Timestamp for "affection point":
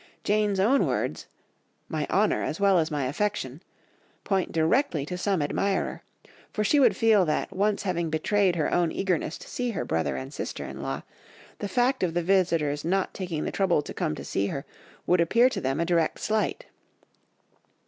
3.05-4.51